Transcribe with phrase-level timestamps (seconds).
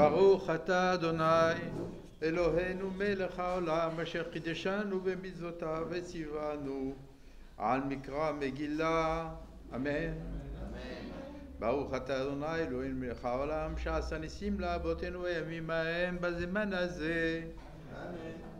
[0.00, 1.60] ברוך אתה אדוני
[2.22, 6.94] אלוהינו מלך העולם אשר קידשנו במצוותיו וציוונו
[7.58, 9.28] על מקרא מגילה
[9.74, 10.12] אמן.
[11.58, 17.42] ברוך אתה אדוני אלוהינו מלך העולם שעשה ניסים לאבותינו הימים ההם בזמן הזה.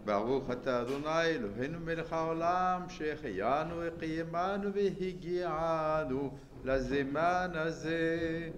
[0.04, 6.30] ברוך אתה אדוני אלוהינו מלך העולם שהחיינו וקיימנו והגיענו
[6.64, 8.50] לזמן הזה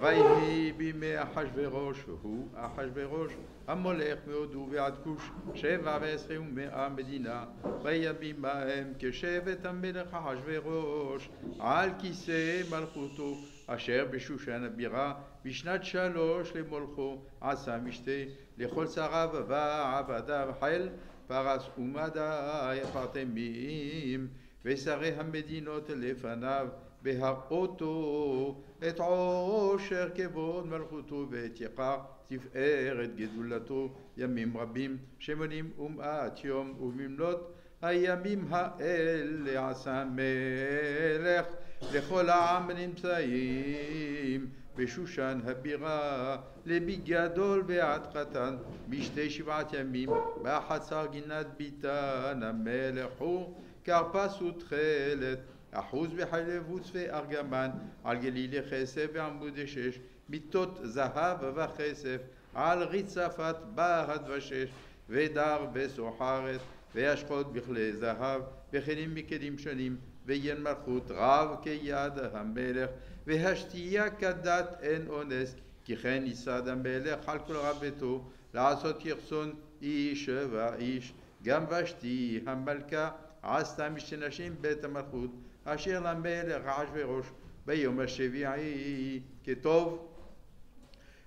[0.00, 3.32] ויהי בימי אחשורוש והוא אחשורוש
[3.66, 7.44] המולך מהודו ועד כוש שבע ועשרים ומאה מדינה.
[7.82, 11.28] בימים ההם כשבט המלך אחשורוש
[11.58, 13.34] על כיסא מלכותו
[13.66, 15.14] אשר בשושן הבירה
[15.44, 18.10] בשנת שלוש למולכו עשה משתה.
[18.58, 20.88] לכל שריו ועבדיו חיל
[21.26, 24.28] פרס ומדי פרטמים
[24.64, 26.68] ושרי המדינות לפניו
[27.02, 31.98] בהראותו את עושר כבוד מלכותו ואת יקר
[32.28, 33.88] תפארת גדולתו.
[34.16, 37.38] ימים רבים שמונים ומעט יום ובמלאת
[37.82, 41.46] הימים האלה עשה מלך
[41.92, 44.46] לכל העם הנמצאים.
[44.76, 48.56] בשושן הבירה למי גדול ועד קטן
[48.88, 50.08] בשתי שבעת ימים
[50.42, 55.38] בחצר גינת ביתן המלך הוא כרפס ותכלת
[55.72, 57.70] אחוז בחלב וצפי ארגמן
[58.04, 62.18] על גלילי כסף ועמודי שש מיטות זהב וכסף
[62.54, 64.68] על ריצפת בהד ושש
[65.08, 66.60] ודר וסוחרת
[66.94, 72.90] וישחוט בכלי זהב וכלים מכלים שונים ויין מלכות רב כיד המלך
[73.26, 75.54] והשתייה כדת אין אונס
[75.84, 83.10] כי כן ייסד המלך על כל רב ביתו לעשות יחסון איש ואיש גם ושתי המלכה
[83.42, 85.30] עשתה משנשים בית המלכות
[85.64, 87.26] אשר למלך אחשורוש
[87.66, 90.06] ביום השביעי כטוב.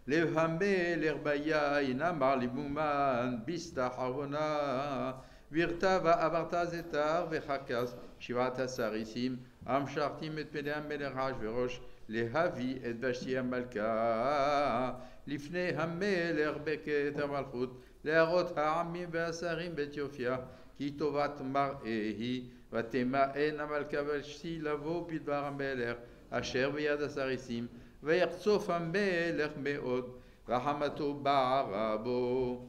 [0.08, 5.12] לב המלך ביין אמר למומן בסתח ארונה
[5.52, 14.94] וירתה ועברת זתר וחכס שבעת הסריסים המשרתים את פני המלך אחשורוש להביא את ושתי המלכה.
[15.28, 20.38] לפני המלך בקט המלכות להראות העמים והשרים בית יופייה
[20.78, 21.78] כי טובת מראה
[22.18, 25.98] היא ותמאן המלכה ושתי לבוא בדבר המלך
[26.30, 27.68] אשר ביד הסריסים
[28.04, 30.10] ויחצוף המלך מאוד
[30.48, 32.62] וחמתו בערה בו.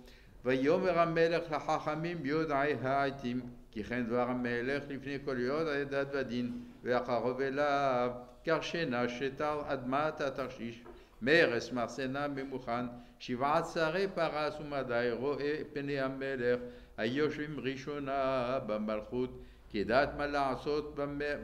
[0.44, 7.40] ויאמר המלך לחכמים יודעי העתים כי כן דבר המלך לפני כל יודעי דת ודין ואחרוב
[7.40, 8.10] אליו
[8.44, 10.84] כרשנה שתר אדמת התרשיש
[11.22, 12.86] מרס מחסנה ממוכן
[13.18, 16.60] שבעת שרי פרס ומדי רואה פני המלך
[16.96, 19.42] היושבים ראשונה במלכות
[19.74, 20.94] כדעת מה לעשות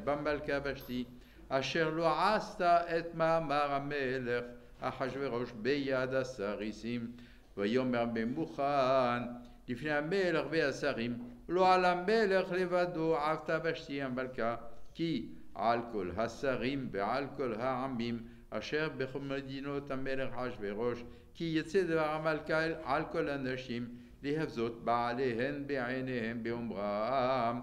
[0.05, 1.05] במלכה ושתי
[1.49, 4.45] אשר לא עשת את מאמר המלך
[4.81, 7.11] אחשורוש ביד הסריסים.
[7.57, 9.23] ויאמר במוכן
[9.69, 14.57] לפני המלך והשרים לא על המלך לבדו עבתה ושתי המלכה
[14.95, 21.05] כי על כל השרים ועל כל העמים אשר בכל מדינות המלך אחשורוש
[21.35, 23.89] כי יצא דבר המלכה על כל הנשים
[24.23, 27.61] להבזות בעליהן בעיניהם באומרם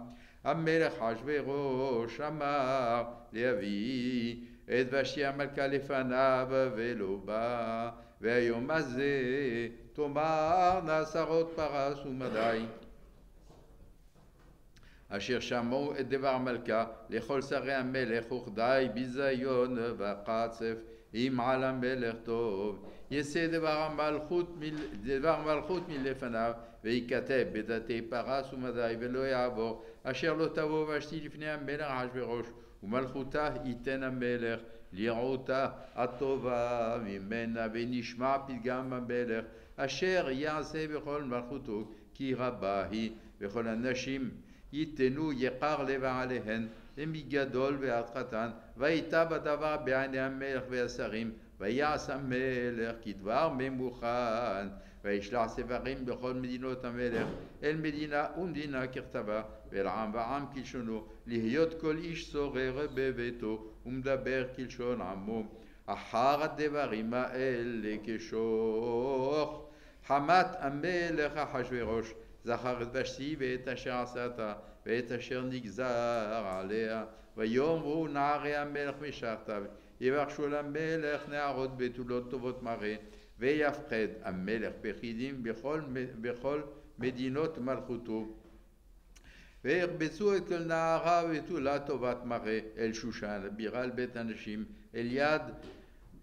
[0.48, 3.04] המלך אחשורוש אמר
[3.34, 4.36] להביא
[4.66, 7.90] את ושתי המלכה לפניו ולא בא
[8.22, 9.22] והיום הזה
[9.94, 12.66] תאמרנה עשרות פרס ומדי.
[15.10, 20.76] אשר שמעו את דבר המלכה לכל שרי המלך וכדי ביזיון וקצף
[21.14, 23.90] אם על המלך טוב יצא דבר
[25.28, 26.52] המלכות, מלפניו
[26.88, 32.48] וייכתב בדתי פרס ומדי ולא יעבור אשר לא תבוא ושתי לפני המלך אחשורוש
[32.84, 34.60] ומלכותה ייתן המלך
[34.94, 43.12] לראותה הטובה ממנה ונשמע פתגם המלך אשר יעשה בכל מלכותו כי רבה היא
[43.42, 44.30] וכל הנשים
[44.74, 46.68] ייתנו יקר לבעליהן
[46.98, 54.68] ומגדול ועד קטן ויטע בדבר בעיני המלך והשרים ויעש המלך כדבר ממוכן
[55.04, 57.28] וישלח ספרים בכל מדינות המלך
[57.64, 59.42] אל מדינה ומדינה ככתבה
[59.72, 65.44] ואל עם ועם כלשונו להיות כל איש שורר בביתו ומדבר כלשון עמו.
[65.86, 69.70] אחר הדברים האלה כשוך.
[70.08, 72.14] חמת המלך אחשורוש
[72.44, 74.54] זכר את ושתי ואת אשר עשתה
[74.86, 77.06] ואת אשר נגזר עליה.
[77.38, 79.64] ויאמרו נערי המלך משרתיו
[80.02, 82.96] יבקשו למלך נערות בתולות טובות מראה
[83.40, 85.82] ויפחד המלך בחידים בכל,
[86.22, 86.62] בכל
[87.00, 88.28] מדינות מלכותו
[89.64, 95.42] וירבצו את כל נערה בתולה טובת מראה אל שושן, בירה אל בית הנשים, אל יד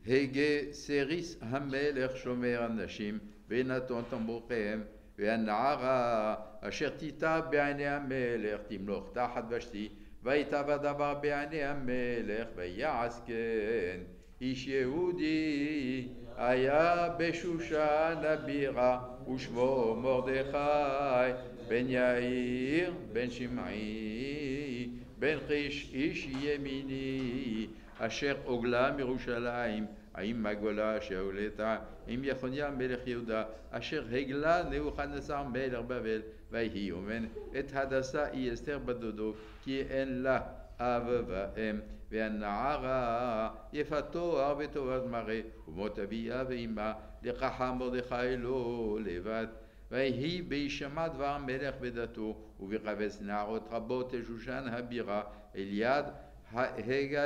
[0.06, 3.18] הגה סריס המלך שומר הנשים,
[3.48, 4.82] ונתון תמרוקיהם,
[5.18, 9.88] והנערה אשר תיטע בעיני המלך תמלוך תחת ושתי,
[10.22, 14.00] ויטב הדבר בעיני המלך ויעש כן.
[14.44, 19.00] איש יהודי היה בשושן הבירה
[19.34, 21.32] ושמו מרדכי
[21.68, 24.88] בן יאיר בן שמעי
[25.18, 27.66] בן חיש איש ימיני
[27.98, 29.86] אשר עוגלה מירושלים
[30.18, 31.76] עם הגולה שהולתה
[32.06, 37.24] עם יחוניה מלך יהודה אשר הגלה נבוכדנצר מלך בבל ויהי אומן
[37.58, 39.32] את הדסה היא אסתר בדודו
[39.64, 40.40] כי אין לה
[40.80, 41.80] אב ואם
[42.10, 46.92] והנערה יפת תואר וטובת מראה ומות אביה ואמה
[47.22, 49.46] לקחה מרדכי לא לבד.
[49.90, 55.22] ויהי בהישמע דבר המלך ודתו ובחפץ נערות רבות לשושן הבירה.
[55.56, 56.04] אל יד
[56.52, 57.20] הגיא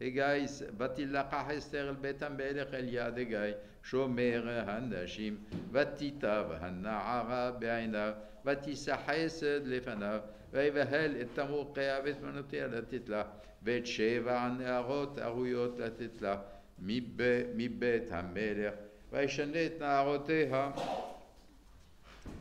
[0.00, 0.46] הגיא
[0.78, 3.38] ותילקח אסתר אל בית המלך אל יד הגיא
[3.82, 5.36] שומר הנשים.
[5.72, 8.12] ותיטב הנערה בעיניו
[8.44, 10.20] ותישא חסד לפניו
[10.52, 13.22] ויבהל את תמרוקיה ואת מנותיה לתת לה
[13.62, 16.36] ואת שבע הנערות ערויות לתת לה
[16.78, 18.74] מבית המלך
[19.12, 20.70] וישנה את נערותיה.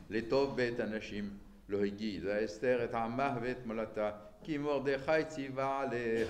[0.09, 1.29] לטוב בית הנשים
[1.69, 4.11] לא הגידה אסתר את עמה ואת מולדתה
[4.43, 6.25] כי מרדכי ציווה עליה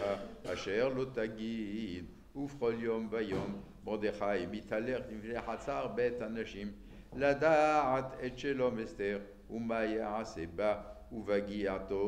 [0.54, 2.06] אשר לא תגיד
[2.36, 6.72] ובכל יום ויום מרדכי מתהלך לפני חצר בית הנשים
[7.16, 9.20] לדעת את שלום אסתר
[9.50, 10.82] ומה יעשה בה
[11.12, 12.04] ובגיעתו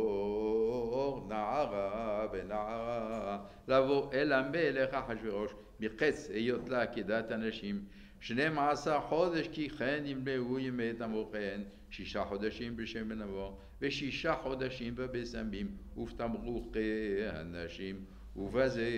[1.29, 7.81] נערה ונערה לבוא אל המלך אחשורוש מחץ היות לה כדת הנשים.
[8.19, 15.67] שנים עשר חודש כי כן ימלאו ימי תמוכיהן שישה חודשים בשמן עבור ושישה חודשים בבשמים
[15.97, 18.89] ובתמרוכי הנשים ובזה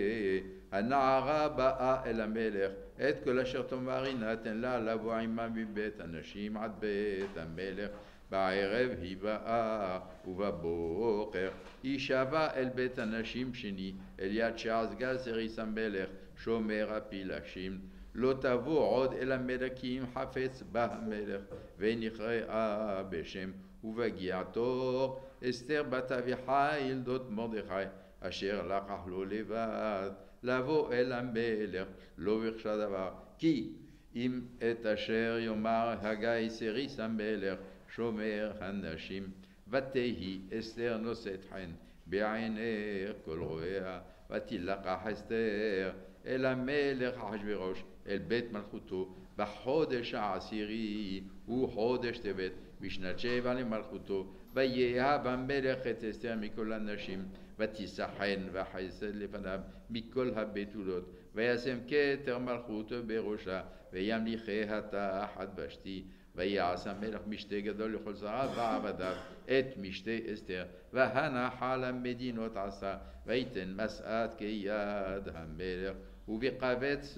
[0.72, 2.72] הנערה באה אל המלך
[3.10, 7.90] את כל אשר תאמרי נתן לה לבוא עמה מבית הנשים עד בית המלך
[8.36, 11.50] בערב היא באה ובבוקר
[11.84, 17.80] היא שבה אל בית הנשים שני אל יד שעזגה סריס המלך שומר הפילגשים
[18.16, 19.72] לא תבוא עוד אל המלך
[20.14, 21.42] חפץ בה המלך
[21.78, 23.52] ונקראה בשם
[23.84, 27.90] ובגיעתו אסתר בת אביחי ילדות מרדכי
[28.20, 30.10] אשר לקח לו לבד
[30.44, 31.88] לבוא אל המלך
[32.18, 33.70] לא ביקשה דבר כי
[34.16, 37.60] אם את אשר יאמר הגיא סריס המלך
[37.96, 39.24] שומר הנשים
[39.68, 41.70] ותהי אסתר נושאת חן
[42.06, 44.00] בעיני כל רואיה
[44.30, 45.92] ותילקח אסתר
[46.26, 52.52] אל המלך אחשורוש אל בית מלכותו בחודש העשירי הוא חודש טבת
[52.82, 57.26] בשנת שבע למלכותו ויאהב המלך את אסתר מכל הנשים
[57.60, 59.60] ותישא חן וחסד לפניו
[59.90, 63.62] מכל הבתולות וישם כתר מלכותו בראשה
[63.94, 66.04] וימליכיה תחת ושתי
[66.36, 69.16] ויעש המלך משתה גדול לכל זרעיו ועבדיו
[69.46, 75.98] את משתה אסתר והנח על המדינות עשה ויתן משאת כיד המלך
[76.28, 77.18] ובקבץ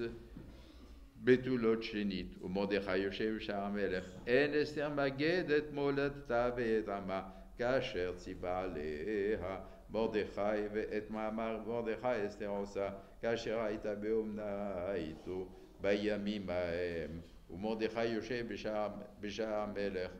[1.24, 2.36] בתולות שנית.
[2.42, 7.22] ומרדכי יושב בשער המלך אין אסתר מגד את מולדתה ואת עמה
[7.58, 9.58] כאשר ציווה עליה
[9.90, 12.90] מרדכי ואת מאמר מרדכי אסתר עושה
[13.22, 15.48] כאשר הייתה באומנה איתו
[15.82, 18.90] בימים ההם ומרדכי יושב בשער,
[19.20, 20.12] בשער המלך,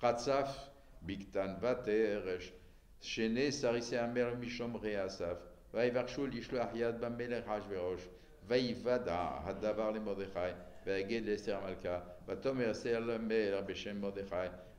[0.00, 0.68] חצף
[1.02, 2.52] בקטן ותרש,
[3.00, 5.34] שני סריסי המלך משומרי אסף,
[5.74, 8.08] ויבקשו לשלוח יד במלך אשוורוש,
[8.46, 10.38] ויוודע הדבר למרדכי,
[10.86, 14.36] ויגיד לאסתר המלכה, ותאמר אסתר למלך בשם מרדכי,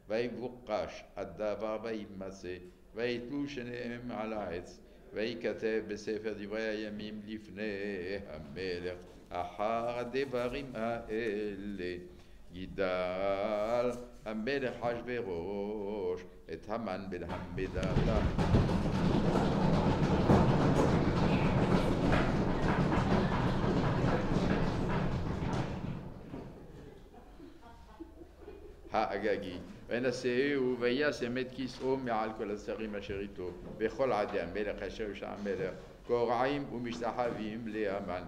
[0.07, 2.57] ויבוקש הדבר וימצא,
[2.95, 4.79] ויתלו שניהם על העץ,
[5.13, 7.71] וייכתב בספר דברי הימים לפני
[8.27, 9.12] המלך.
[9.35, 11.95] אחר הדברים האלה
[12.51, 13.91] גידל
[14.25, 16.21] המלך אחשורוש
[16.53, 18.19] את המן בן המדתה
[28.91, 35.23] האגגי ונשאהו וישם את כיסאו מעל כל השרים אשר איתו וכל עדי המלך אשר יש
[35.23, 35.73] המלך
[36.07, 38.23] קורעים ומשתחווים להמן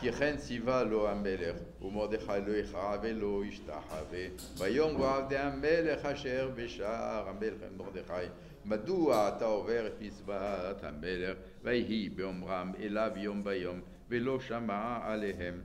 [0.00, 4.26] כי כן ציווה לו המלך, ומרדכי לא יכרע ולא ישתחווה.
[4.58, 8.26] ויאמרו עבדי המלך אשר בשער המלך מרדכי,
[8.64, 11.36] מדוע אתה עובר את מצוות המלך?
[11.62, 15.60] ויהי באומרם אליו יום ביום, ולא שמע עליהם.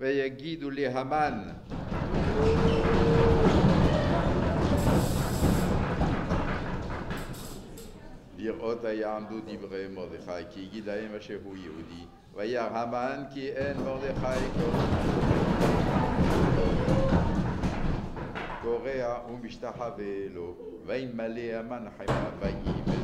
[0.00, 1.38] ויגידו להמן
[8.42, 12.04] לראות יעמדו דברי מרדכי, כי יגיד להם אשר הוא יהודי.
[12.34, 14.42] וירא המן כי אין מרדכי
[18.62, 20.54] קורע ומשתחווה לו,
[20.86, 23.02] וימלא המן חמה ויבן.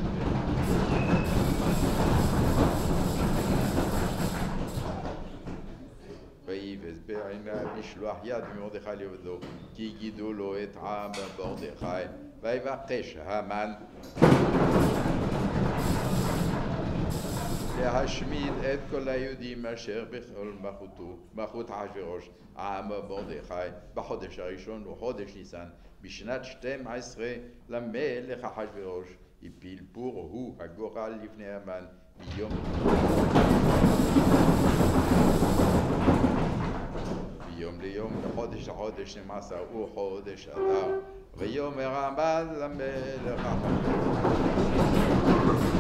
[6.46, 9.38] ויבז בעיניו לשלוח יד ממרדכי לעבדו,
[9.74, 12.08] כי גידו לו את עם מרדכי,
[12.42, 13.72] ויבקש המן
[17.80, 23.54] להשמיד את כל היהודים אשר בכל מלכותו, מלכות אחשוורוש, עם מרדכי,
[23.94, 25.68] בחודש הראשון וחודש ניסן,
[26.00, 27.26] בשנת 12
[27.68, 29.08] למלך אחשוורוש,
[29.42, 31.84] הפיל פור הוא הגורל לפני המן
[32.18, 32.50] ביום
[37.56, 41.00] מיום ליום, מחודש לחודש, 12 הוא חודש אדר,
[41.36, 43.46] ויאמר המן למלך
[45.44, 45.77] ישנו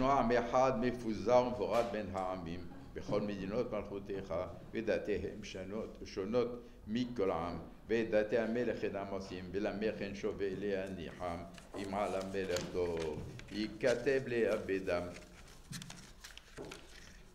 [0.00, 2.60] עם אחד מפוזר ומפורד בין העמים
[2.94, 4.34] בכל מדינות מלכותיך
[4.72, 11.36] ודתיהם שונות, שונות מכל עם ואת דתי המלך אינם עושים ולמלך אין שווה להניחם
[11.76, 13.22] אם על המלך טוב
[13.52, 15.02] ייכתב לאבדם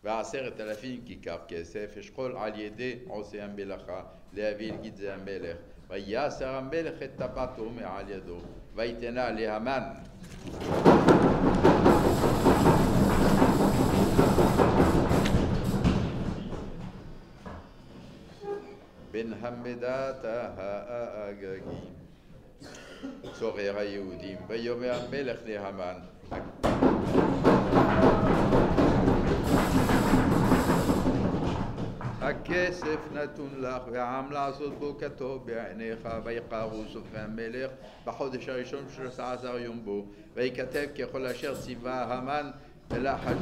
[0.04, 4.02] ועשרת אלפים כיכר כסף אשכול על ידי עושי המלאכה
[4.32, 5.56] להביא אל גדזי המלך.
[5.88, 8.38] ויסר המלך את טבעתו מעל ידו
[8.74, 9.82] ויתנה להמן
[19.12, 21.62] בן המדת האגגים
[23.32, 25.94] צורר היהודים ויאמר המלך להמן
[32.20, 37.70] הכסף נתון לך והעם לעשות בו כטוב בעיניך ויחרו סופרי המלך
[38.04, 42.50] בחודש הראשון של עשר יום בו ויכתב ככל אשר ציווה המן
[42.92, 43.36] אלא חש...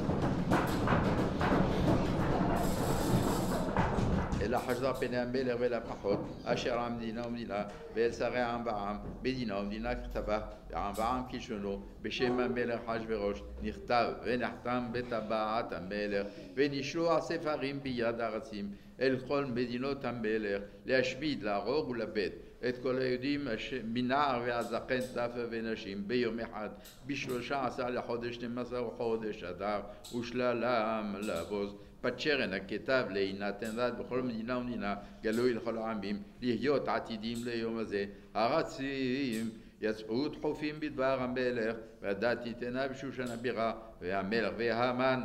[4.42, 7.62] אלא חשדה פני המלך ולפחות אשר המדינה ומדינה
[7.94, 10.40] ואל שרי העם ועם מדינה ומדינה כתבה
[10.70, 19.16] ועם ועם כלשונו בשם המלך אחשוורוש נכתב ונחתם בטבעת המלך ונשלוח ספרים ביד ארצים אל
[19.28, 22.32] כל מדינות המלך להשמיד להרוג ולבט
[22.68, 23.48] את כל היהודים
[23.84, 26.68] מנער ועד זקן טף ונשים ביום אחד
[27.06, 29.80] בשלושה עשר לחודש 12 חודש אדר
[30.18, 31.74] ושללם לבוז.
[32.00, 38.04] פצ'רן הכתב להינתן דת בכל מדינה ומדינה גלוי לכל העמים להיות עתידים ליום הזה.
[38.34, 39.50] הרצים
[39.80, 45.20] יצאו דחופים בדבר המלך והדת תיתנה בשושן הבירה והמלך והמן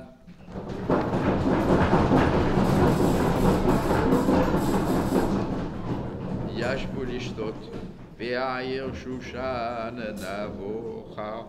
[6.56, 7.76] ישבו לשתות
[8.18, 11.42] והעיר שושן נבוכה.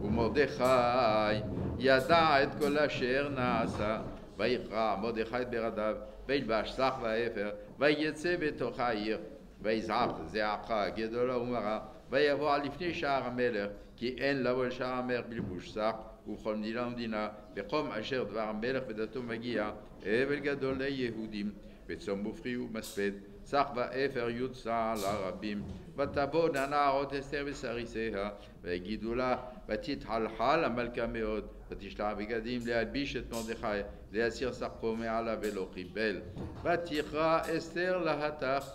[0.00, 1.42] ומרדכי
[1.78, 4.00] ידע את כל אשר נעשה
[4.36, 5.96] ויקרא מרדכי את ברדיו
[6.28, 9.18] וילבש שח ואפר ויצא בתוך העיר
[9.62, 15.68] ויזעק זעקה גדולה ומרה ויבוא על לפני שער המלך כי אין לבוא לשער המלך בלבוש
[15.68, 15.94] שח
[16.26, 19.70] ובכל מדינה ומדינה בחום אשר דבר המלך ודתו מגיע
[20.02, 21.50] אבל גדול ליהודים
[21.86, 23.10] בצום ופרי ומספד
[23.46, 25.62] סך ואפר יוצא לרבים
[25.96, 28.30] ותבוא הנערות אסתר וסריסיה
[28.62, 29.36] ויגידו לה
[29.68, 36.20] ותתחלחל המלכה מאוד ותשלח בגדים להלביש את מרדכי להסיר שחו מעלה ולא קיבל.
[36.62, 38.70] ותקרא אסתר להטח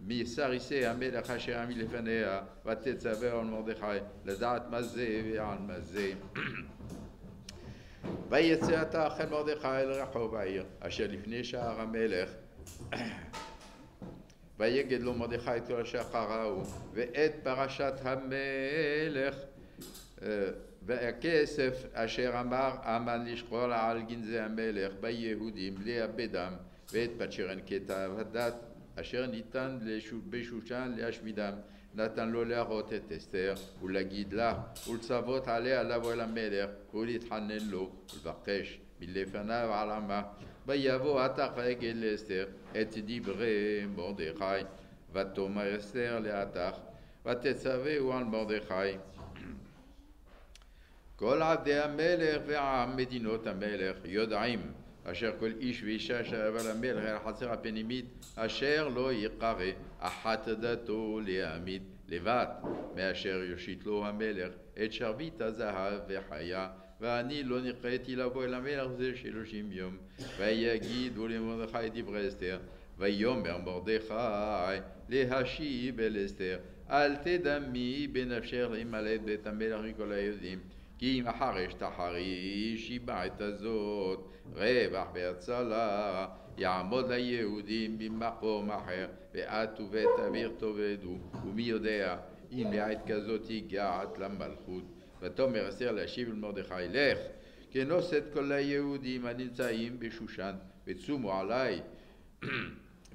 [0.00, 6.12] מסריסי המלך אשר עמי לפניה ותצווה על מרדכי לדעת מה זה ועל מה זה.
[8.30, 12.30] ויצא אתה אל מרדכי אל רחוב העיר אשר לפני שער המלך
[14.58, 19.36] ויגד לו מרדכי את כל אשר אחריו ואת פרשת המלך
[20.82, 26.52] והכסף אשר אמר המן לשקול על גנזי המלך ביהודים לאבדם
[26.92, 27.58] ואת פצ'רן
[28.18, 28.54] הדת
[29.00, 29.78] אשר ניתן
[30.30, 31.52] בשושן להשמידם
[31.94, 38.78] נתן לו להראות את אסתר ולהגיד לה ולצוות עליה לבוא אל המלך ולהתחנן לו ולבקש
[39.00, 40.22] מלפניו על עמה
[40.66, 42.46] ויבוא עתך ויגד לאסתר
[42.80, 44.64] את דברי מרדכי
[45.12, 46.76] ותאמר אסתר לעתך
[47.26, 48.98] ותצווהו על מרדכי.
[51.16, 54.72] כל עבדי המלך ועם מדינות המלך יודעים
[55.04, 58.04] אשר כל איש ואישה אשר על המלך אל החצר הפנימית
[58.36, 59.54] אשר לא יקרא
[59.98, 62.46] אחת דתו להעמיד לבד
[62.96, 64.52] מאשר יושיט לו המלך
[64.84, 66.68] את שרביט הזהב וחיה
[67.00, 69.96] ואני לא נקראתי לבוא אל המלך זה שלושים יום.
[70.38, 72.58] ויגידו למרדכי דברי אסתר
[72.98, 74.14] ויאמר מרדכי
[75.08, 76.58] להשיב אל אסתר
[76.90, 80.58] אל תדמי בנפשך להימלט בית המלך מכל היהודים
[80.98, 84.20] כי אם החרש תחריש בעת הזאת
[84.54, 86.26] רווח והצלה
[86.58, 92.16] יעמוד ליהודים במקום אחר ואת ובית אביר תאבדו ומי יודע
[92.52, 97.18] אם לעת כזאת הגעת למלכות ותאמר אסתר להשיב למרדכי לך
[97.70, 100.54] כנוס את כל היהודים הנמצאים בשושן
[100.86, 101.80] וצומו עליי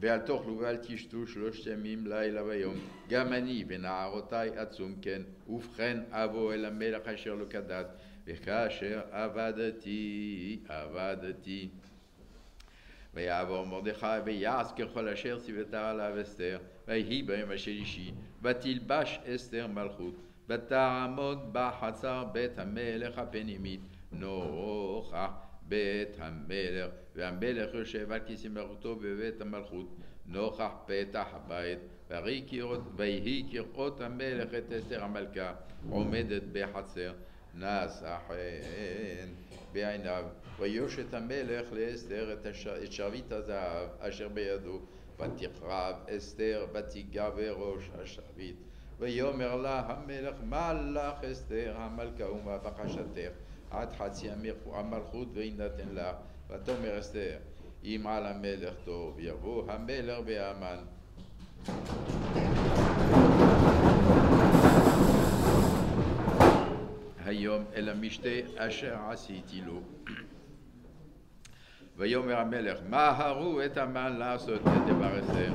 [0.02, 2.76] ואל תאכלו ואל תשתו שלושת ימים לילה ויום
[3.10, 7.88] גם אני ונערותיי עצום כן ובכן אבוא אל המלך אשר לא כדת
[8.28, 11.70] וכאשר עבדתי עבדתי.
[13.14, 20.16] ויעבור מרדכי ויעש ככל אשר ציוותה עליו אסתר ויהי ביום השלישי ותלבש אסתר מלכות
[20.52, 23.82] ותעמוד בחצר בית המלך הפנימית.
[24.12, 25.30] נוכח
[25.68, 29.88] בית המלך והמלך יושב על כיסא מלכותו בבית המלכות.
[30.26, 31.80] נוכח פתח הבית
[32.96, 35.54] ויהי כראות המלך את אסתר המלכה.
[35.90, 37.14] עומדת בחצר
[37.56, 39.30] נשא חן
[39.72, 40.26] בעיניו
[40.60, 42.68] ויושת המלך לאסתר את, הש...
[42.68, 44.80] את שרביט הזהב אשר בידו
[45.20, 48.56] ותכרב אסתר ותיגע בראש השרביט
[49.02, 51.74] ויאמר לה המלך מה לך אסתר?
[51.78, 53.32] המלכה ומה בקשתך
[53.72, 54.30] עד חצי
[54.74, 56.16] המלכות ויינתן לך.
[56.50, 57.38] ותאמר אסתר
[57.84, 60.78] אם על המלך טוב יבוא המלך והמן.
[67.26, 69.80] היום אל המשתה אשר עשיתי לו.
[71.98, 75.54] ויאמר המלך מהרו את המן לעשות את דבר אסתר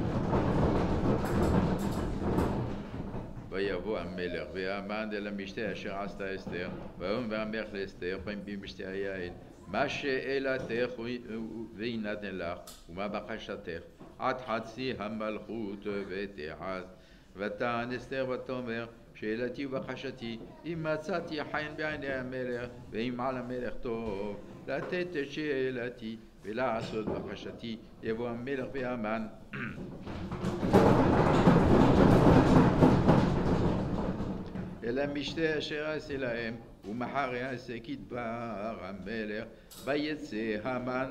[3.77, 6.69] ויבוא המלך והמן אל המשתה אשר עשתה אסתר
[6.99, 9.33] ויאמר המלך לאסתר במשתה היין.
[9.67, 10.93] מה שאלתך
[11.75, 13.81] ויינתן לך ומה בקשתך?
[14.19, 16.85] עד חצי המלכות ותעש
[17.37, 25.07] ותען אסתר ותאמר שאלתי ובקשתי אם מצאתי חן בעיני המלך ואם על המלך טוב לתת
[25.23, 29.27] את שאלתי ולעשות בקשתי יבוא המלך והמן
[34.87, 36.55] אל המשתה אשר אעשה להם
[36.89, 39.45] ומחר יעשה כדבר המלך
[39.85, 41.11] ויצא המן.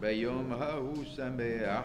[0.00, 1.84] ביום ההוא שמח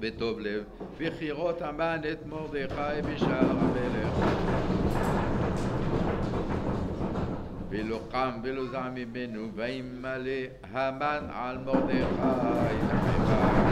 [0.00, 0.64] וטוב לב
[0.96, 4.14] וכירות המן את מרדכי בשער המלך.
[7.70, 10.30] ולא קם ולא זע ממנו וימלא
[10.72, 13.67] המן על מרדכי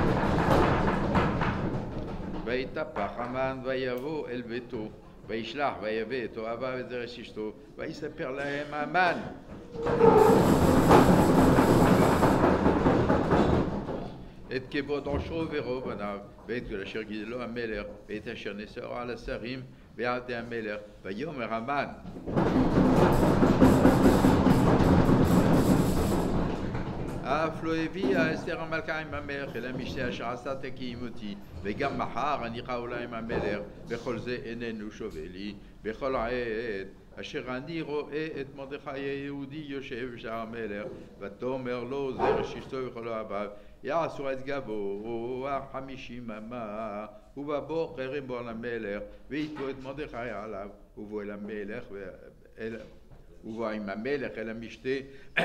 [2.56, 4.88] לחמם ויתפח המן ויבוא אל ביתו
[5.26, 9.20] וישלח ויבא את אוהביו את זרש אשתו ויספר להם המן.
[14.56, 19.62] את כבוד עושרו ורוב בניו ואת כל אשר גידלו המלך ואת אשר נשאו על השרים
[19.96, 21.86] ועדי המלך ויאמר המן
[27.28, 32.46] אף לא הביאה אסתר המלכה עם המלך אל המשתה אשר עשה תקים אותי וגם מחר
[32.46, 35.54] אני חאולה עם המלך וכל זה איננו שווה לי.
[35.82, 36.86] בכל עת
[37.20, 40.86] אשר אני רואה את מרדכי היהודי יושב בשער המלך
[41.20, 43.50] ותאמר לו זרש אשתו וכל אוהביו
[43.82, 51.84] יעשו את גבוה חמישים אמה ובבוקר יבוא למלך ויתבו את מרדכי עליו ובוא אל המלך
[53.44, 54.88] ובוא עם המלך אל המשתה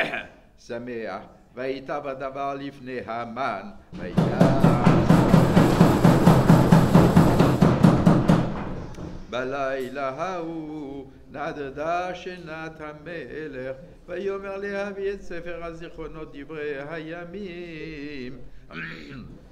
[0.68, 1.22] שמח
[1.56, 3.70] ויטב הדבר לפני המן
[9.30, 13.76] בלילה ההוא נדדה שנת המלך
[14.08, 18.38] ויאמר להביא את ספר הזיכרונות דברי הימים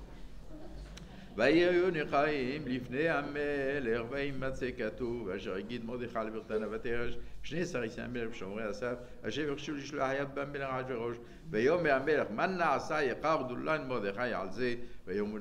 [1.39, 8.69] ויהיו נחיים לפני המלך וימצא כתוב אשר יגיד מרדכי לברתנה ותרש שני שריסי המלך ושומרי
[8.69, 11.17] אסף אשר יבקשו לשלוח יד במלך אחשורוש
[11.49, 14.75] ויאמר המלך מה נעשה יקר דולן מרדכי על זה?
[15.08, 15.38] ויאמרו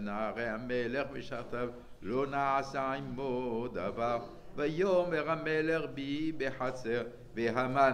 [0.00, 1.68] נערי המלך ושרתיו
[2.02, 4.18] לא נעשה עמו דבר.
[4.56, 7.02] ויאמר המלך בי בחצר
[7.34, 7.92] והמן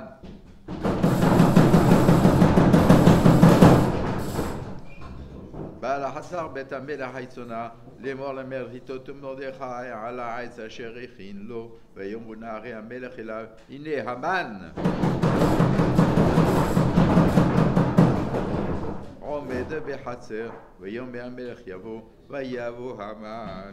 [5.95, 12.35] בעל החצר בית המלך היצונה לאמור למלך איתות מרדכי על העץ אשר הכין לו ויאמרו
[12.35, 14.59] נערי המלך אליו הנה המן.
[19.21, 23.73] עומד בחצר ויאמר המלך יבוא ויבוא המן.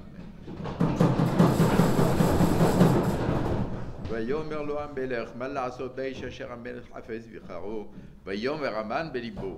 [4.09, 7.85] ויאמר לו המלך מה לעשות באיש אשר המלך חפץ בחרו
[8.25, 9.57] ויאמר המן בליבו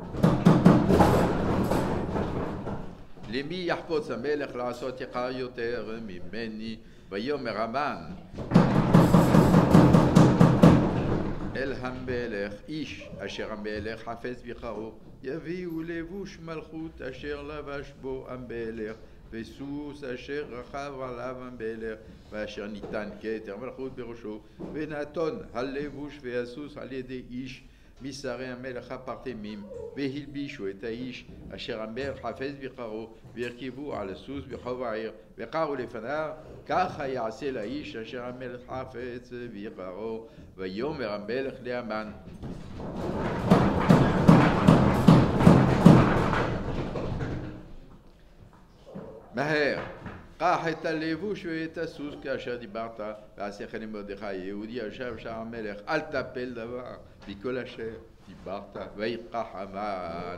[3.29, 6.77] למי יחפוץ המלך לעשות יקר יותר ממני?
[7.09, 7.97] ויאמר המן
[11.55, 14.91] אל המלך, איש אשר המלך חפץ בחרו,
[15.23, 18.95] יביאו לבוש מלכות אשר לבש בו המלך,
[19.31, 21.97] וסוס אשר רכב עליו המלך,
[22.29, 24.39] ואשר ניתן כתר מלכות בראשו,
[24.73, 27.63] ונתון הלבוש והסוס על ידי איש
[28.03, 29.63] משרי המלך הפרטמים,
[29.95, 36.31] והלבישו את האיש אשר המלך חפץ בחרו, והרכבו על הסוס בחוב העיר, וקראו לפניו,
[36.65, 39.29] ככה יעשה לאיש אשר המלך חפץ
[39.77, 42.11] בחרו, ויאמר המלך לאמן.
[49.33, 49.79] מהר,
[50.37, 52.99] קח את הלבוש ואת הסוס כאשר דיברת,
[53.37, 56.95] ועשה כן למרדכי יהודי ישב שם המלך, אל תפל דבר
[57.27, 57.89] מכל אשר
[58.27, 60.37] דיברת, ויקח המן.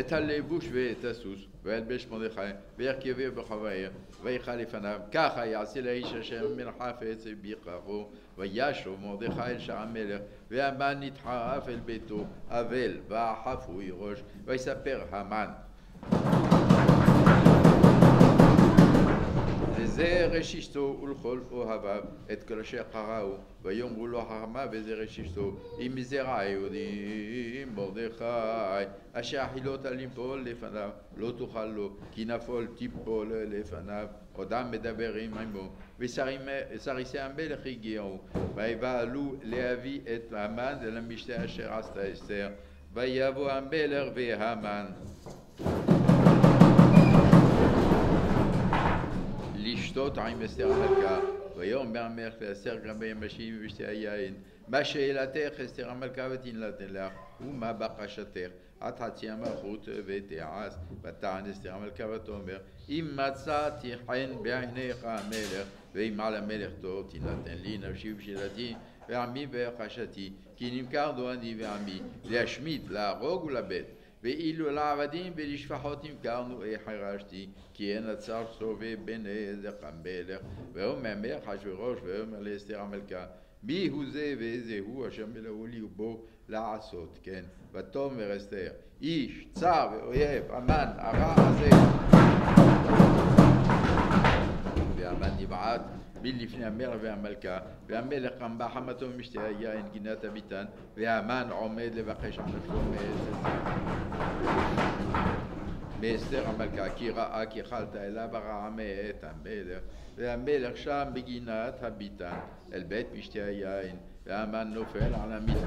[0.00, 2.40] את הלבוש ואת הסוס, וילבש מרדכי,
[2.76, 3.90] וירכבו בחוב העיר,
[4.22, 11.00] ויכל לפניו, ככה יעשה לאיש אשר מן חפץ בכרו, וישוב מרדכי אל שער המלך, והמן
[11.00, 12.24] נדחף אל ביתו,
[19.96, 22.02] והחפוי ראש, אשתו ולכל אוהביו
[22.32, 28.24] את כל אשר קראו ויאמרו לו חכמה וזה ראש אשתו אם מזרע היהודים מרדכי
[29.12, 37.18] אשר החילות ליפול לפניו לא תוכל לו כי נפול תיפול לפניו עודם מדברים עמו וסריסי
[37.18, 38.18] המלך הגיעו
[38.54, 42.48] ויבהלו להביא את המן אל המשתה אשר עשתה אסתר
[42.94, 44.86] ויבוא המלך והמן
[49.62, 51.20] לשתות עם אסתר המלכה,
[51.56, 54.34] ויאמר המלך לאסתר גם בימשים ובשתי היין,
[54.68, 58.48] מה שאלתך אסתר המלכה ותנלתן לך, ומה בקשתך,
[58.80, 66.34] עד חצי המלכות ותעש, ותען אסתר המלכה ותאמר, אם מצאתי חן בעיניך המלך, ואם על
[66.34, 68.74] המלך טוב תנתן לי נפשי ושאלתי,
[69.08, 73.84] ועמי ובקשתי, כי נמכר דו אני ועמי, להשמיד, להרוג ולבט.
[74.22, 80.40] ואילו לעבדים ולשפחות נמכרנו איך חרשתי כי אין הצר סובב בין עזר המלך
[80.72, 83.26] ואומר המלך אחשורוש ואומר לאסתר המלכה
[83.62, 87.18] מי הוא זה ואיזה הוא אשר מלאו לי בו לעשות?
[87.22, 88.70] כן ותאמר אסתר
[89.02, 91.70] איש צר ואויב המן הרע הזה.
[94.96, 95.80] והמן נבעט
[96.22, 100.64] מלפני המלך והמלכה, והמלך קם בחמתו ומשתה היין גינת הביתן,
[100.96, 102.82] והמן עומד לבקש על נפשו
[106.00, 109.82] מאסתר המלכה, כי ראה כי אכלת אליו הרעה מאת המלך,
[110.16, 112.38] והמלך שם בגינת הביתן,
[112.72, 115.66] אל בית משתה היין, והמן נופל על המיטה.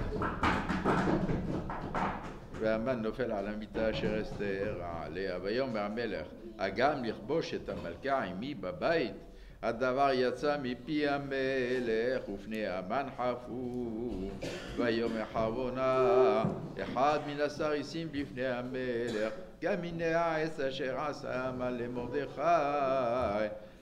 [2.60, 6.28] והמן נופל על המיטה אשר אסתר עליה, ויאמר המלך,
[6.60, 9.14] הגם לכבוש את המלכה עמי בבית?
[9.62, 14.30] הדבר יצא מפי המלך ופני המן חפו.
[14.78, 16.44] ויאמר חרבונה
[16.84, 22.42] אחד מן הסריסים בפני המלך גם הנה העץ אשר עשה המן למרדכי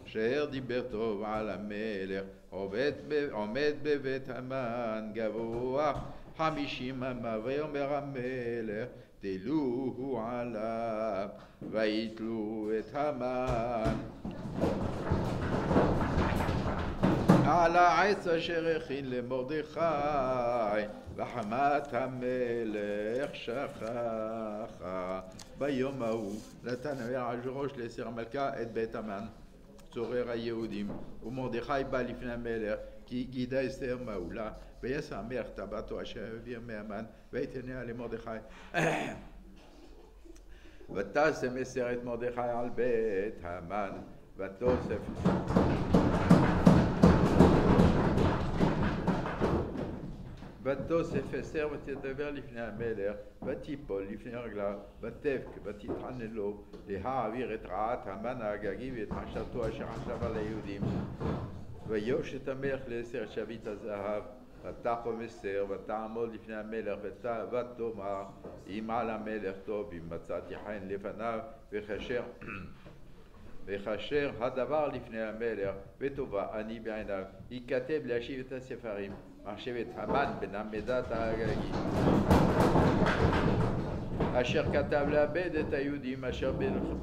[0.06, 2.92] אשר דיבר טוב על המלך עובד,
[3.32, 5.94] עומד בבית המן גבוה
[6.38, 8.88] חמישים אמה ויאמר המלך
[9.24, 11.30] תלוהו עליו
[11.72, 13.94] ויתלו את המן.
[17.46, 19.80] על העץ אשר הכין למרדכי
[21.16, 25.22] וחמת המלך שכחה.
[25.58, 29.24] ביום ההוא נתן אחשורוש לאסתר המלכה את בית המן
[29.94, 30.88] צורר היהודים
[31.24, 34.52] ומרדכי בא לפני המלך כי גידה אסתר מעולה
[34.84, 38.30] ויעשה המלך טבעתו אשר העביר מהמן ויתניה למרדכי
[40.96, 43.92] ותשם אסתר את מרדכי על בית המן
[44.38, 45.00] ותוסף
[50.64, 58.42] ותוסף אסתר ותדבר לפני המלך, ותיפול לפני רגליו, ותבק ותתחנן לו להעביר את רעת המן
[58.42, 60.82] האגגי ואת מחשבתו אשר חשב על היהודים.
[61.88, 64.24] ויוש את המלך לאסתר שביט הזהב,
[64.64, 68.24] ותחום אסתר ותעמוד לפני המלך ותאמר
[68.68, 71.40] אם על המלך טוב אם מצאתי חן לפניו
[71.72, 72.24] וכאשר
[73.66, 77.24] וכאשר הדבר לפני המלך וטובה אני בעיניו.
[77.52, 79.12] ייכתב להשיב את הספרים
[79.46, 81.72] מחשבת המן בן עמדת האגגי
[84.34, 86.54] אשר כתב לאבד את היהודים אשר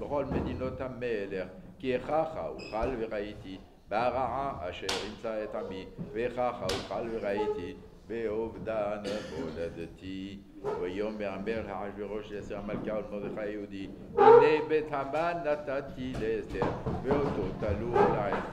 [0.01, 3.59] בכל מדינות המלך כי איככה אוכל וראיתי
[3.91, 7.75] בהרעה אשר ימצא את עמי ואיככה אוכל וראיתי
[8.09, 9.03] באובדן
[9.39, 10.39] מולדתי.
[10.81, 16.67] ויאמר המלך אחשוורוש לאסתר המלכה ולמרדכי היהודי, הנה בית המן נתתי לאסתר,
[17.03, 18.45] ואותו תלו על העץ.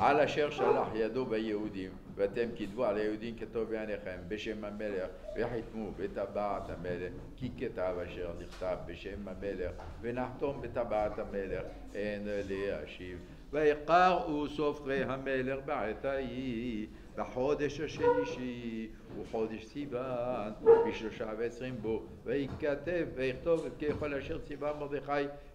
[0.00, 6.70] על אשר שלח ידו ביהודים, ואתם כתבו על היהודים כטוב בעיניכם, בשם המלך, וחיתמו בטבעת
[6.70, 11.62] המלך, כי כתב אשר נכתב בשם המלך, ונחתום בטבעת המלך,
[11.94, 13.18] אין להשיב.
[13.52, 16.86] ויקראו סופרי המלך בעת ההיא,
[17.16, 18.88] בחודש השלישי,
[19.20, 20.52] וחודש סיוון,
[20.88, 25.12] בשלושה ועשרים בו, ויכתב ויכתוב את ככל אשר ציווה מרדכי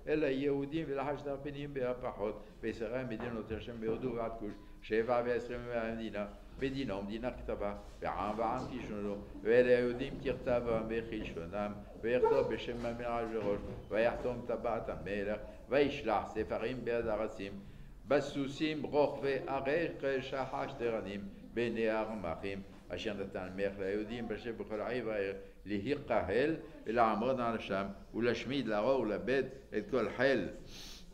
[0.08, 5.60] אל היהודים ולחש דרפנים בהפחות, בעשרה מדינות אשר מהודו ועד כוש, שבע ועשרים
[5.96, 6.26] מדינה,
[6.62, 14.42] מדינה ומדינה כתבה, ועם ועם תשנו, ואל היהודים תכתבם וכלשונם, ויכתוב בשם המלך וראש, ויחתום
[14.48, 17.52] טבעת המלך, וישלח ספרים ביד ארצים,
[18.08, 21.22] בסוסים רוכבי הרכש החשדרנים,
[21.54, 25.34] בני הרמחים, אשר נתן מלך ליהודים בשם בכל העיר והעיר,
[25.66, 29.44] להיכהל ולעמוד על שם, ולהשמיד, להרוג ולאבד
[29.78, 30.48] את כל חיל.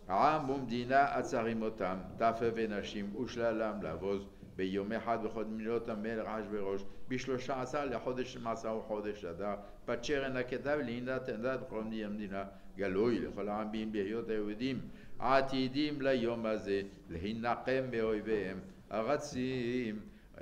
[0.10, 4.26] עם ומדינה עצרים אותם, טף ונשים ושללם לבוז.
[4.56, 9.56] ביום אחד בכל מילות המלך אחשוורוש, בשלושה עשר לחודש מעשה וחודש אדר,
[10.02, 12.44] שרן הכתב לעינת עדת בכל המדינה,
[12.78, 14.80] גלוי לכל העמים בהיות היהודים,
[15.22, 20.00] עתידים ליום הזה, להנחם מאויביהם, הרצים,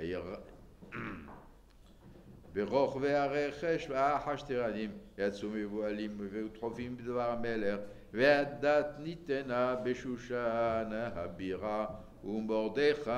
[2.54, 7.80] ברוכבי הרכש והחשתרנים יצאו מבוהלים ודחופים בדבר המלך
[8.12, 11.86] והדת ניתנה בשושן הבירה
[12.24, 13.10] ומרדכי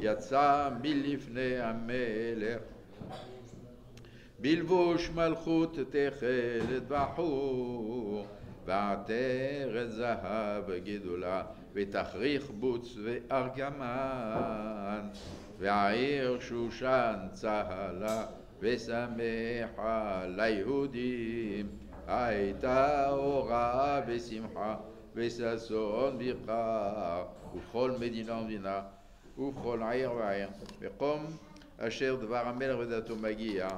[0.00, 2.60] יצא מלפני המלך.
[4.38, 8.26] בלבוש מלכות תכלת בחור
[8.68, 11.42] ועטרת זהב גדולה
[11.74, 15.08] ותכריך בוץ וארגמן
[15.58, 18.26] והעיר שושן צהלה
[18.60, 21.68] ושמחה ליהודים
[22.06, 24.76] הייתה אורה ושמחה
[25.14, 28.80] וששון בכר ובכל מדינה ומדינה
[29.38, 30.48] ובכל עיר ועיר
[30.80, 31.26] מקום
[31.78, 33.68] אשר דבר המלך ודתו מגיע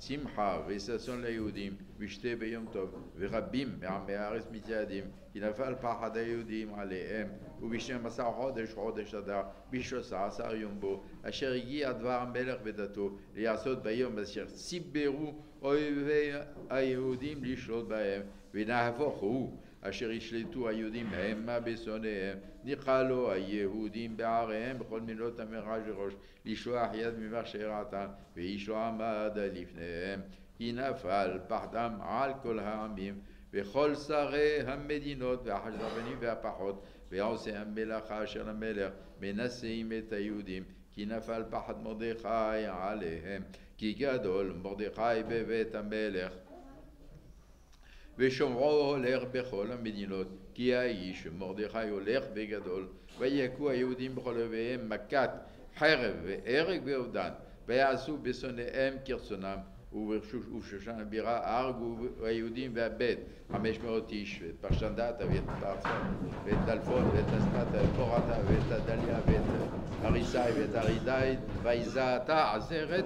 [0.00, 7.28] שמחה וששון ליהודים ושתה ביום טוב ורבים מעמי הארץ מתייעדים כי נפל פחד היהודים עליהם
[7.62, 13.82] ובשנים עשר חודש חודש אדר בשלושה עשר יום בו אשר הגיע דבר המלך ודתו לעשות
[13.82, 16.30] ביום אשר ציברו אויבי
[16.70, 18.22] היהודים לשלוט בהם
[18.54, 22.38] ונהפוך הוא אשר ישלטו היהודים המה בשונאיהם?
[22.64, 26.12] ניחלו היהודים בעריהם בכל מילות המרש וראש
[26.44, 27.14] לשלוח יד
[27.64, 30.20] רעתם ואיש לא עמד לפניהם.
[30.56, 33.20] כי נפל פחדם על כל העמים
[33.52, 41.82] וכל שרי המדינות והחשדרבנים והפחות ועושי המלאכה אשר המלך מנשאים את היהודים כי נפל פחד
[41.82, 43.42] מרדכי עליהם.
[43.78, 46.32] כי גדול מרדכי בבית המלך
[48.18, 52.86] ושומרו הולך בכל המדינות, כי האיש מרדכי הולך בגדול,
[53.18, 55.30] ויכו היהודים בכל אוהביהם מכת
[55.78, 57.30] חרב והרג ואובדן,
[57.66, 59.56] ויעשו בשונאיהם כרצונם,
[59.92, 63.18] ובשושן הבירה הרגו היהודים והבית
[63.52, 66.00] חמש מאות איש, ואת פרשנדתה ואת פרצה
[66.44, 69.68] ואת דלפון ואת אספתה ואת פורתה ואת הדליה ואת
[70.02, 73.04] הריסאי ואת הרידאי ויזעתה עשרת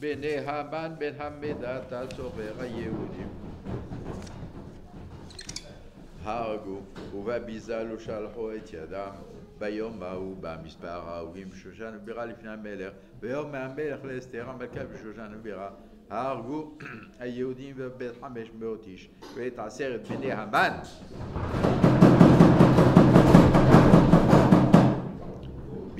[0.00, 3.49] בני המן בן המדת הצובר היהודים
[6.22, 6.80] הרגו
[7.14, 9.10] ובביזה לא שלחו את ידם.
[9.58, 12.92] ביום ההוא במספר ההרוגים בשושן ובירה לפני המלך.
[13.20, 15.70] ויום מהמלך לאסתר המלכה בשושן ובירה
[16.10, 16.72] הרגו
[17.20, 20.78] היהודים בבית חמש מאות איש ואת עשרת בני המן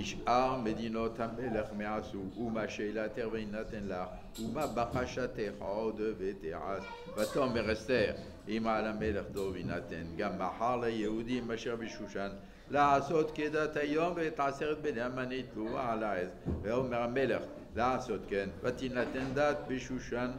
[0.00, 4.08] בשאר מדינות המלך מעשו ומה שאלתך ויינתן לך
[4.40, 6.84] ומה בחשתך עוד ותעש.
[7.16, 8.12] ותאמר אסתר
[8.48, 12.28] אם על המלך דוב יינתן גם מחר ליהודים אשר בשושן
[12.70, 16.30] לעשות כדת היום ואת עשרת בני המן יתלו על העז.
[16.62, 17.42] ואומר המלך
[17.76, 20.30] לעשות כן ותינתן דת בשושן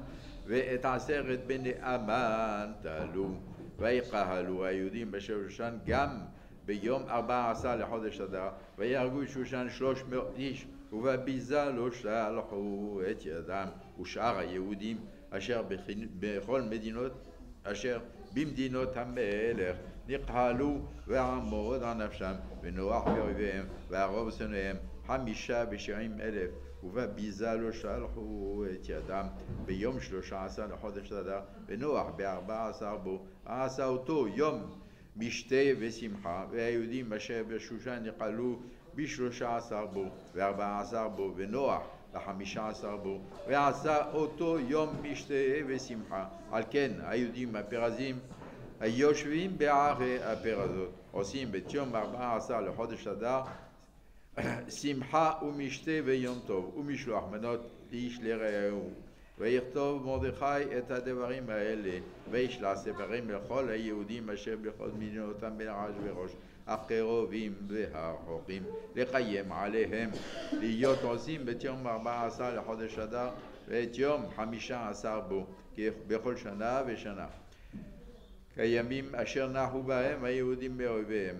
[0.46, 3.30] ואת עשרת בני המן תלו
[3.80, 6.10] ויקהלו היהודים בשושן גם
[6.66, 13.68] ביום ארבע עשר לחודש אדר ויהרגו שושן שלוש מאות איש ובביזה לא שלחו את ידם
[14.02, 14.98] ושאר היהודים
[15.30, 15.64] אשר
[16.20, 17.12] בכל מדינות
[17.64, 18.00] אשר
[18.34, 24.76] במדינות המלך נקהלו ועמוד על נפשם ונוח באויביהם והרוב שונאיהם
[25.08, 26.52] חמישה ושבעים אלף
[26.84, 29.26] ובביזה לא שלחו את ידם.
[29.66, 34.81] ביום שלושה עשר לחודש אדר ונוח בארבע עשר בו עשה אותו יום
[35.18, 38.60] משתה ושמחה והיהודים אשר בשושן נקהלו
[38.96, 41.82] בשלושה עשר בו, וארבע עשר בו, ונוח
[42.14, 45.34] בחמישה עשר בו, ועשה אותו יום משתה
[45.68, 46.26] ושמחה.
[46.52, 48.20] על כן היהודים הפרזים
[48.80, 53.42] היושבים בערי הפרזות עושים את יום ארבע עשר לחודש אדר
[54.70, 57.60] שמחה ומשתה ויום טוב ומשלוח מנות
[57.92, 58.90] איש לרעהו
[59.42, 62.00] ויכתוב מרדכי את הדברים האלה
[62.32, 66.32] וישלח ספרים לכל היהודים אשר בכל מדינותם בין אחשוורוש
[66.68, 68.64] הקרובים והרחוקים
[68.96, 70.10] לקיים עליהם
[70.52, 73.30] להיות עושים את יום ארבע עשר לחודש אדר
[73.68, 75.46] ואת יום חמישה עשר בו
[76.08, 77.28] בכל שנה ושנה.
[78.56, 81.36] כימים אשר נחו בהם היהודים באויביהם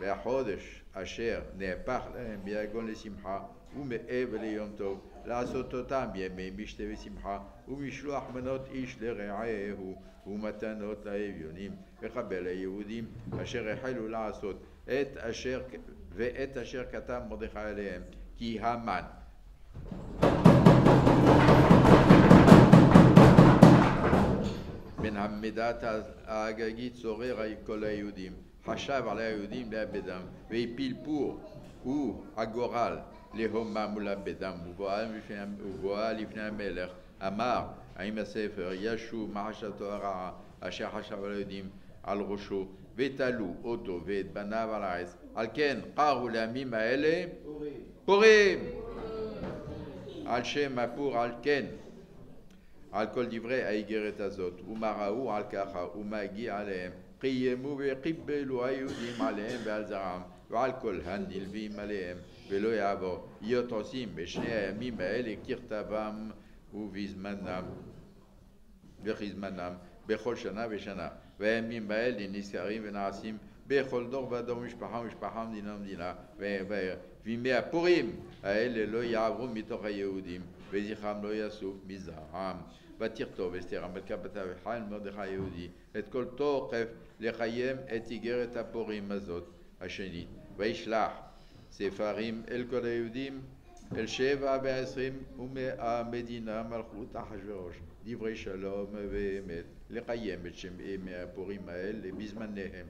[0.00, 3.40] והחודש אשר נהפך להם ביגון לשמחה
[3.76, 12.46] ומאבל ליום טוב לעשות אותם ימי משתה ושמחה ומשלוח מנות איש לרעהו ומתנות לאביונים וקבל
[12.46, 13.04] היהודים
[13.42, 15.62] אשר החלו לעשות את אשר
[16.14, 18.02] ואת אשר כתב מרדכי עליהם
[18.36, 19.02] כי המן.
[25.00, 25.84] בין המידת
[26.26, 27.36] האגגית צורר
[27.66, 28.32] כל היהודים
[28.66, 31.40] חשב על היהודים לאבדם והפיל פור
[31.82, 32.98] הוא הגורל
[33.36, 34.54] להומה מול אבדם
[35.62, 36.90] ובואה לפני המלך
[37.26, 37.62] אמר
[37.96, 41.68] האם הספר ישוב מחשבתו הרעה אשר חשב על היהודים
[42.02, 47.24] על ראשו ותלו אותו ואת בניו על הארץ על כן קרו לימים האלה
[48.04, 48.58] פורים
[50.26, 51.64] על שם הפור על כן
[52.92, 59.22] על כל דברי האיגרת הזאת ומה ראו על ככה ומה הגיע עליהם קיימו וקיבלו היהודים
[59.22, 60.20] עליהם ועל זרעם
[60.50, 62.16] ועל כל הנלווים עליהם
[62.48, 66.30] ולא יעבור להיות עושים בשני הימים האלה ככתבם
[66.74, 67.64] ובזמנם
[69.04, 69.72] וכזמנם
[70.06, 76.14] בכל שנה ושנה והימים האלה נזכרים ונעשים בכל דור ודור משפחה ומשפחה מדינה ומדינה
[77.24, 82.56] וימי הפורים האלה לא יעברו מתוך היהודים וזכרם לא יסוף מזרעם
[83.00, 86.86] ותכתוב אסתר המלכה בתו חיים מרדכי היהודי את כל תוקף
[87.20, 89.44] לקיים את איגרת הפורים הזאת
[89.80, 91.25] השנית וישלח
[91.76, 93.40] ספרים אל כל היהודים
[93.96, 102.12] אל שבע ועשרים ומהמדינה מלכות אחשורוש דברי שלום ואמת לקיים את שם ימי הפורים האלה
[102.18, 102.86] בזמניהם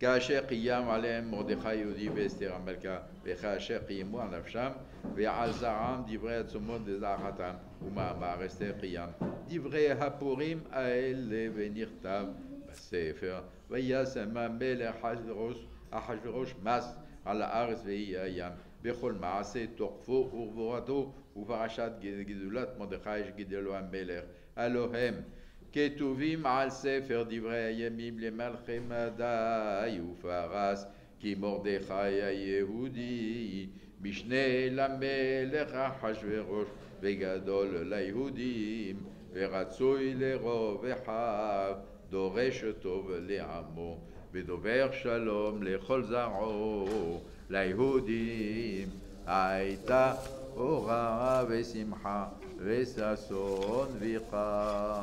[0.00, 4.70] כאשר קיים עליהם מרדכי יהודי ואסתר המלכה וכאשר קיימו על נפשם
[5.14, 9.08] ועל זרעם דברי הצומות לזרחתם ומאמר אסתר קיים
[9.48, 12.24] דברי הפורים האלה ונכתב
[12.70, 13.40] בספר
[13.70, 14.96] וישם המלך
[15.90, 18.52] אחשורוש מס על הארץ ואי הים.
[18.82, 24.24] בכל מעשה תוקפו וגבורתו ופרשת גדולת מרדכי שגידלו המלך.
[24.56, 25.14] הלא הם
[25.72, 30.86] כתובים על ספר דברי הימים למלכי מדי ופרס
[31.20, 33.66] כי מרדכי היהודי
[34.00, 36.68] משנה למלך אחשורוש
[37.00, 38.96] וגדול ליהודים
[39.32, 41.76] ורצוי לרוב אחיו
[42.10, 43.98] דורש טוב לעמו
[44.32, 48.88] ודובר שלום לכל זרעו, ליהודים
[49.26, 50.14] הייתה
[50.56, 52.26] אורה ושמחה
[52.58, 55.02] וששון ויכה.